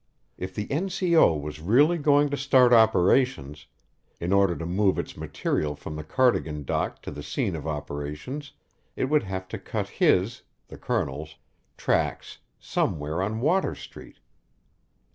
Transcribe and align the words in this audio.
If 0.35 0.55
the 0.55 0.65
N. 0.71 0.89
C. 0.89 1.15
O. 1.15 1.35
was 1.35 1.59
really 1.59 1.99
going 1.99 2.31
to 2.31 2.35
start 2.35 2.73
operations, 2.73 3.67
in 4.19 4.33
order 4.33 4.55
to 4.55 4.65
move 4.65 4.97
its 4.97 5.15
material 5.15 5.75
from 5.75 5.95
the 5.95 6.03
Cardigan 6.03 6.63
dock 6.63 7.03
to 7.03 7.11
the 7.11 7.21
scene 7.21 7.55
of 7.55 7.67
operations 7.67 8.51
it 8.95 9.09
would 9.11 9.21
have 9.21 9.47
to 9.49 9.59
cut 9.59 9.87
his 9.87 10.41
(the 10.69 10.77
Colonel's) 10.79 11.35
tracks 11.77 12.39
somewhere 12.59 13.21
on 13.21 13.41
Water 13.41 13.75
Street. 13.75 14.17